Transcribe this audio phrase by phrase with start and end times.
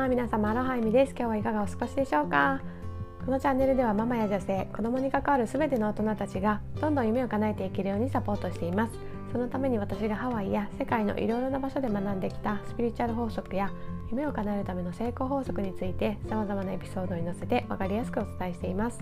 [0.00, 1.14] は皆様アロハイミです。
[1.16, 2.60] 今日はいかがお過ごしでしょうか？
[3.24, 8.92] このチャンネルではママや女性子供に関わる全ての大人たちがどんどん夢を叶えていけるようにサポートしています。
[9.32, 13.70] そのために私がハワイや世界のいろいろな場所で学んできたスピリチュアル法則や
[14.10, 18.98] 夢を叶えるための成功法則について様々なエピソードに載せて分かりやすくお伝えしています。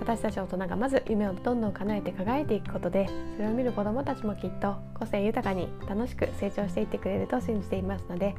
[0.00, 8.34] 私たち大人がまず夢をどんどん叶えて輝いていくことでそれを見る子どもたちもきっと個性豊かに楽しく成長していってくれると信じていますので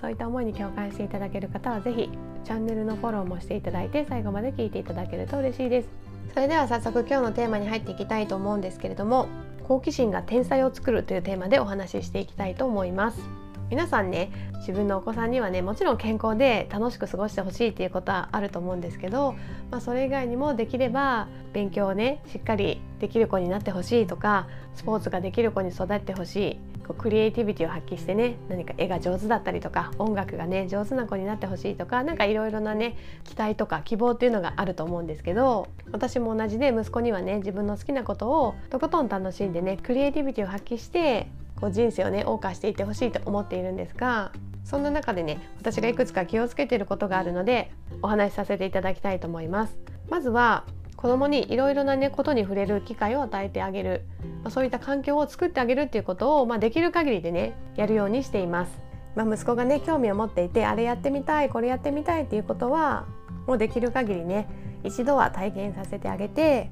[0.00, 2.10] そういった思いに共感していただける方は是非
[2.44, 5.88] チャンネルのフォローもしていただいて最後まで聞いていただけると嬉しいです。
[6.32, 9.26] それでは早速今日のテーマに入っていきたいと思うんですけれども
[9.64, 13.39] 好奇心が天才を作るというテーマでお話ししていきたいと思います。
[13.70, 19.36] 皆さんね自分のお子さんにはねもちろん健康で楽しく過ごしてほしいっていうことはあると思うんですけど、
[19.70, 41.28] まあ、それ以外にもできれば勉強をねしっかりできる子になってほしいとかスポーツができる子に育ってほしいこうクリエイティビティを発揮してね何か絵が上手だったりとか音楽がね上手な子になってほしいとか何かいろいろなね期待とか希望っていうのがあると思うんですけど私も同じで息子にはね自分の好きなことをとことん楽しんでねクリエイティビティを発揮して
[41.60, 44.32] こう人生をね謳歌していってほしいと思っているんですが
[44.64, 49.78] そんな中でね私がいくつか気をつけていることがあるのでお話しさせていただきたいと思います。
[50.08, 50.64] まずは
[50.96, 54.04] 子供にいろいろなねことに触れる機会を与えてあげる、
[54.42, 58.80] まあ、そういった環境を作ってあげるっていうことを、まあ、できる限りでねやるようにしています。
[59.14, 63.06] まあ、息子がね興味を持っていてあれやってみたいこれやってみたいっていうことは
[63.46, 64.46] もうできる限りね
[64.84, 66.70] 一度は体験させてあげて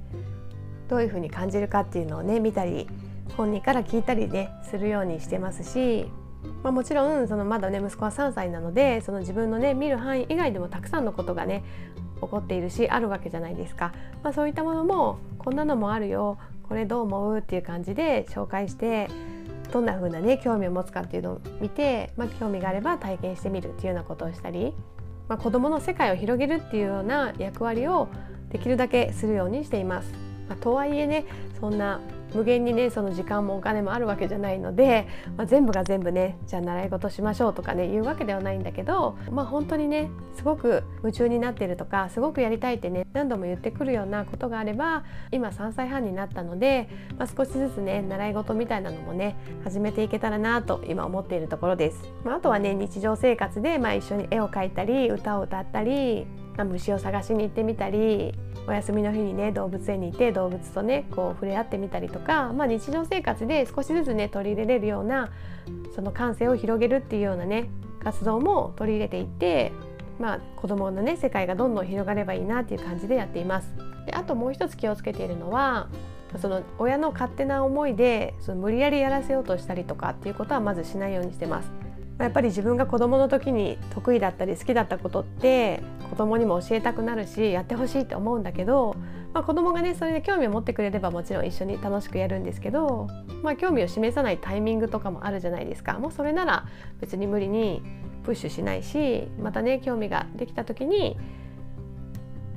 [0.88, 2.86] どういうふうに感じるかっていうのをね見たり
[3.36, 6.10] 本人から聞いたりねするようにしてますし、
[6.62, 11.64] まあ、もちろんそのまだね息子は3歳なのでその自分のね見る範囲以外でもたくさんのことがね
[12.20, 19.08] 起こっているしあるわけじゃないですか、まあ、そういったものもこんなのもあるよこれどう思うっていう感じで紹介して
[19.72, 24.74] どんな風なね興味を持つかっていうのを見て、まあ、興味があれば体験してみるっていうようなことをしたり、
[25.28, 28.08] まあ、子どもの世界を広げるっていうような役割を
[28.50, 30.12] できるだけするようにしています。
[30.48, 31.26] まあ、とはいえね
[31.60, 32.00] そんな
[32.34, 35.06] 無限にねその時間もお金もあるわけじゃないので、
[35.36, 52.12] まあ、全部が全部ねじゃあ習い事しましょうとかね言うわけではないんだけどまあ本当にねすごく夢中になってるとかすごくやりたいってね何度も言ってくるようなことがあれば今3歳半になったので、まあ、少しずつね習い事みたいなのもね始めていけたらなと今思っているところです。
[52.24, 58.34] まあ、あとはね日常生活でまあ一緒に絵を描いたり歌を歌ったり、まあ、虫を探しに行ってみたり
[58.68, 65.30] お休みの日にね動物園に行って動物とねこう触れ合ってみたりとか、まあ、日常生活で少しずつね取り入れれるような
[65.94, 67.70] その感性を広げるっていうようなね
[68.04, 69.72] 活動も取り入れていって、
[70.20, 73.72] まあ、子どものね世界がどんどん広がればいいなっていう感じでやっています。
[74.04, 75.88] であともう一つ気をつけているのは
[76.40, 81.87] その親の勝手な思いでその無理やりやらせようとしたりとかっていうことはまずしないようにしてます。
[82.18, 88.96] やっぱり自分が子どもの時に得意だったり好きだったことって子どもにも教えたくなるしやってほしいって思うんだけど、
[89.32, 93.08] まあ、子どもがねそれで興味を持ってくれればもちろん一緒に楽しくやるんですけど、
[93.42, 96.66] まあ、興味を示さないタイミングとかもあるじゃないですかもうそれなら
[97.00, 97.82] 別に無理に
[98.24, 101.16] プッシュしないしまたね興味ができた時に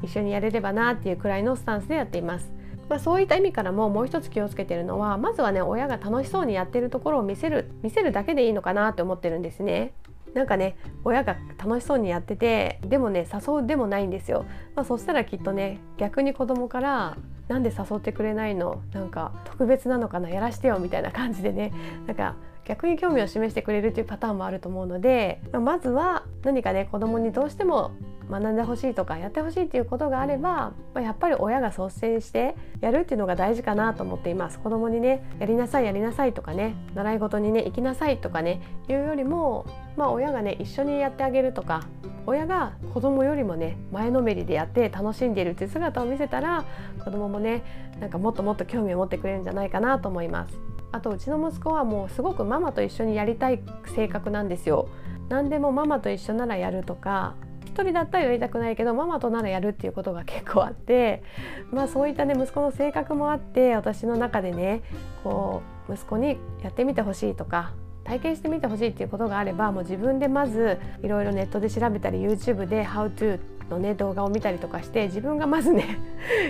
[0.01, 2.60] 一緒にやれればなっていうくらいのスタンスでやっています。
[2.91, 9.93] まあ、そういった意味からももう一つ気をつけてるのはまずはね親が楽しそうにやってるところを見せる見せるだけでいいのかなって思ってるんですね。
[10.33, 10.75] なんかね
[11.05, 14.43] 親が楽しそうにやっててでもね誘うでもないんですよ。
[14.75, 18.81] まあ、そしたらきっとね逆に子供からなんで誘ってくれないの？
[18.93, 20.29] なんか特別なのかな？
[20.29, 21.71] やらしてよみたいな感じでね
[22.07, 22.35] なんか
[22.65, 27.91] 逆に興味を示してくれるっていうパターンもあると思うので、まあ、まずは何かね子供にどうしても
[28.29, 34.59] 学んでほしいとかやってほしいっていうことがあれば、まあ、やっぱり親が率先してやるっていうのが大事かなと思っています。
[34.59, 39.65] 子供にねやりなさいやりなさいとかね習い事にね行きなさいとかねいうよりも
[39.97, 41.87] まあ親がね一緒にやってあげるとか
[42.25, 46.63] 親が子供よりもね前のめりでやって楽しんでいるっていう姿を見せたら
[47.03, 50.70] 子供もねなんかもっともっと興味を持ってくれるんじゃないかなと思います。
[50.91, 53.61] あとうちの息子はもうすごくママと一緒にやりたい
[53.95, 54.89] 性格なんですよ。
[55.29, 57.35] 何でもママと一緒ならやるとか
[57.73, 61.23] 1人だったらやりたくないけどママとならやるっていうことが結構あって
[61.71, 64.81] まあそういったね息子の性格もあって私の中でね
[65.23, 67.71] こう息子にやってみてほしいとか
[68.03, 73.39] 体験してみてほしいっていうことがあればもう自分でまずいろいろネットで調べたり YouTube で How to
[73.69, 75.97] のね動画を見たりとかして自分がまずね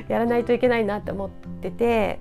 [0.08, 2.20] やらないといけないなって思ってて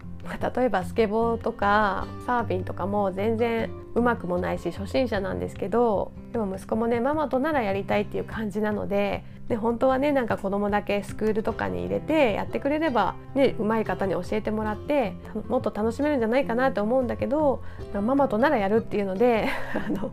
[0.54, 15.14] 例えばスケボーとかサーフィンとかも全然うまくもないし初心者なんですけどでも息子もねママとならやりたいっていう感じなのでで本当はねなんか子供だけスクールとかに入れてやってくれればね上手い方に教えてもらって
[15.48, 17.60] もっと楽しめるんじゃないかなと思うんだけど
[17.92, 20.12] ママとならやるっていうので あの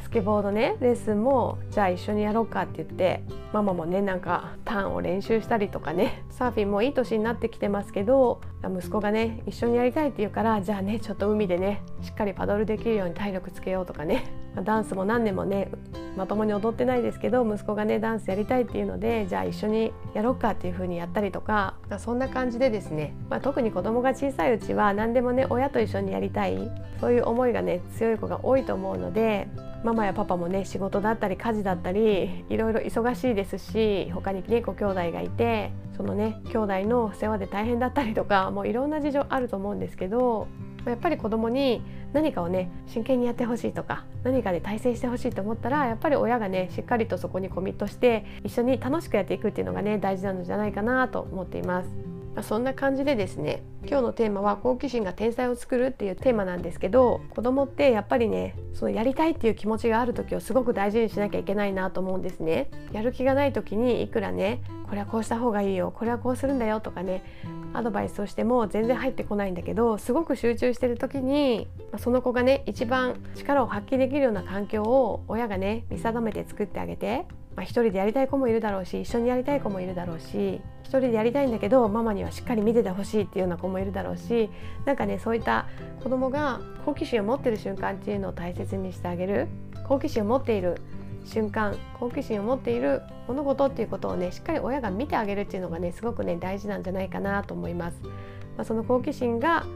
[0.00, 3.22] スケボーのねレッスンもじゃあ一緒にやろうかって言って
[3.54, 14.24] ママもねなんかターンを練習したりとかねサーフィンもいい年になってきてますけど息子がね一緒にやりたいって言うからじゃあねちょっと海でねしっかりパドルできるように体力つけようとかね。
[14.54, 15.68] まダンスも何年もね
[16.16, 26.70] まともに踊ってないですけど息子がねダンスやりたいっていうのでじゃあ一緒にやろうかっていう風にやったりとかそんな感じでですね、まあ、特に子供が小さいうちは何でもね親と一緒にやりたい。
[27.00, 29.48] そういう思いがね強い子が多いと思うので
[29.84, 40.48] ママやパパもね仕事だったり家事だったりいろいろ忙しいですし他にねご兄弟がいてそのね兄弟の世話で大変だったりとかもういろんな事情あると思うんですけど
[40.86, 41.82] やっぱり子供に
[42.12, 52.17] 何かをね真剣にやってほしいとか何かで対戦してほしいと思ったらやっぱり親がねしっかりとそこにコミットして一緒に楽しくやっていくっていうのがね大事なのじゃないかなと思っています。
[52.38, 62.70] まあ、そんな感じでですね今日のテーマは好奇心が天才を作るっていうテーマなんですけど子供ってやっぱりねそのやりたいっていう気持ちがある時をすごく大事にしなきゃいけないなと思うんですね。
[62.92, 67.24] やる気がない時にいくらねこれはこうした方がいいよこれはこうするんだよとかね
[67.72, 71.66] アドバイスをしても全然入ってこないんだけどすごく集中してる時に
[71.98, 77.26] その子がね一番力を発揮できるような環境を親がね見定めて作ってあげて、
[77.58, 84.48] まあ、一人でやりたい子もいるだろうし一緒にやりたい子もいるだろうし一人でやりたいんだけどママにはしっかり見ててほしいっていうような子もいるだろうし
[84.84, 85.66] なんかねそういった
[86.00, 89.48] 子供が好奇心を持ってる瞬間っていうのを大切にしてあげる
[89.88, 90.76] 好奇心を持っている
[91.24, 98.00] 瞬間好奇心を持っている物事っていうことをねしっかり親が見てあげるっていうのがねすごくね大事なんじゃないかなと思います。
[98.04, 99.66] まあ、その好奇心が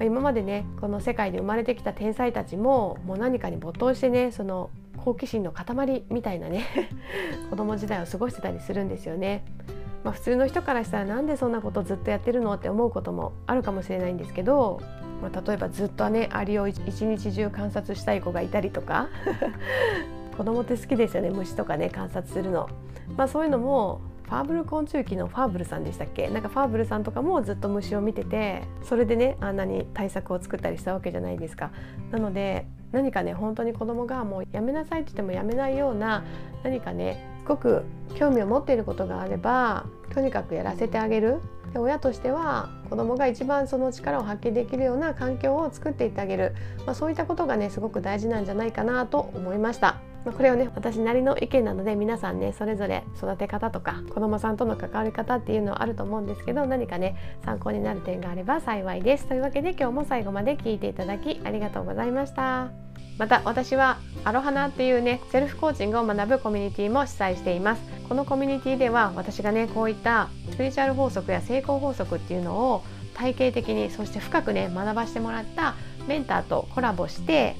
[0.00, 4.70] 今までねこの世界で生まれてきた天才たちももう何かに没頭してねその
[5.08, 6.66] 好奇心の塊みたいなね
[7.48, 9.42] 子供時代を過ごしてたりするんですよね。
[10.04, 14.80] まあ、普通の人からしたらなんでそんなことずっとやってるのって思うこともあるかもしれないんですけど、
[15.22, 19.08] まあ、例えばずっとねアリを一日中観察したい子がいたりとか
[20.36, 22.68] 子供って好きですよね虫とかね観察するの。
[23.16, 26.28] まあ、そういうのもファーブル昆虫記のファーブルさんでしたっけ？
[26.28, 31.70] なんかファーブルさんとかもずっと虫を見ててそれでねあんなに対策を作ったりしたわけじゃないですか。
[32.12, 36.24] なので何かね本当に子供がもうやめなさいって言ってもやめないような
[36.62, 41.40] 何かねすごく興味を持っていることがあればとにかくやらせてあげる
[41.72, 46.54] で親としては子どもが一番その力を発揮できるような環境を作っていってあげる、
[46.86, 50.00] まあ、そういったことがねすごく大事なんじゃないかなと思いました。
[50.24, 59.26] まあ、これはね私なりの意見なので皆さんねそれぞれ育て方とか子どもさんとの関わり方っていうのはあると思うんですけど何かね参考になる点があれば幸いです。
[59.26, 62.88] というわけで今日も最後まで聞いていただきありがとうございました。
[63.18, 72.84] また私はアロハナっていうねセルフコーチングを学ぶコミュニティも主催していますこのコミュニティでは私がねこういったスピリチュアル法則や成功法則っていうのを
[73.14, 75.74] 体系的にそして深くね学ばしてもらった
[76.06, 77.56] メンターとコラボして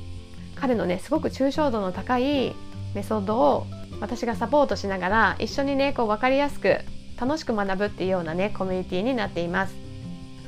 [0.60, 2.54] 彼のねすごく抽象度の高い
[2.94, 3.66] メソッドを
[4.00, 6.78] 私がサポートしながら一緒にねこう分かりやすく
[7.20, 9.88] 楽しく学ぶっていうようなねコミュニティになっています。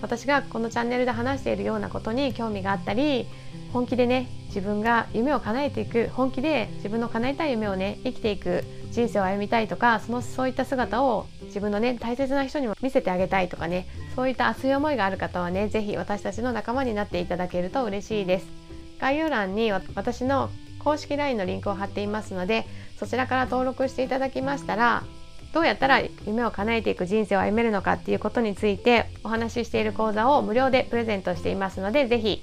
[0.03, 3.27] 私がこのチャンネルで話しているようなことに興味があったり
[3.73, 13.87] 本気でね自分が夢を叶えていく本気で自分の叶えたい夢をね生きていく人生を歩みたいとかそのそういった姿を自分のね大切な人にも見せてあげたいとかね
[14.17, 18.60] そういった熱い思いがある方はね是非私たちの仲間になっていただけると嬉しいです。
[19.01, 22.67] 概要欄に私の公式 LINE のリンクを貼っていますので
[22.99, 25.05] そちらから登録していただきましたら
[25.53, 32.43] どうやったら夢を叶えていく人生を歩めるのかっていうことについてお話ししている講座を無料でプレゼントしていますので是非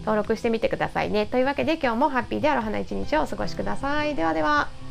[0.00, 1.26] 登録してみてくださいね。
[1.26, 4.14] というわけで今日もハッピーである花一日をお過ごしください。
[4.14, 4.83] ではでは。